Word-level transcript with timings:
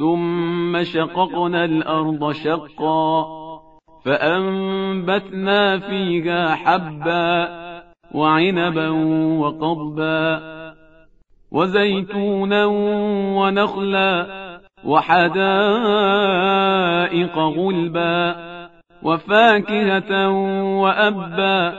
ثم 0.00 0.84
شققنا 0.84 1.64
الأرض 1.64 2.32
شقا 2.32 3.26
فأنبتنا 4.04 5.78
فيها 5.78 6.54
حبا 6.54 7.48
وعنبا 8.14 8.88
وقضبا 9.40 10.40
وزيتونا 11.52 12.66
ونخلا 13.36 14.26
وحدائق 14.84 15.38
غلبا 17.38 18.36
وفاكهة 19.02 20.28
وأبا 20.80 21.72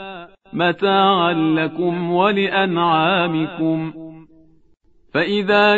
متاعا 0.53 1.33
لكم 1.33 2.11
ولأنعامكم 2.13 3.93
فإذا 5.13 5.77